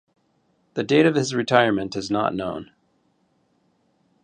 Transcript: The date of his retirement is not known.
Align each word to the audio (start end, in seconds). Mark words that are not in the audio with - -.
The 0.73 0.83
date 0.83 1.05
of 1.05 1.13
his 1.13 1.35
retirement 1.35 1.95
is 1.95 2.09
not 2.09 2.33
known. 2.33 2.71